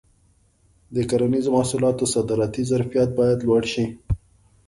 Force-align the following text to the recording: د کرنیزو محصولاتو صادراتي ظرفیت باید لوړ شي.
د 0.95 0.97
کرنیزو 1.09 1.49
محصولاتو 1.55 2.05
صادراتي 2.13 2.63
ظرفیت 2.71 3.09
باید 3.19 3.39
لوړ 3.47 3.63
شي. 3.73 3.85